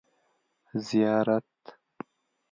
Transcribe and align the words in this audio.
زيارت 0.87 1.63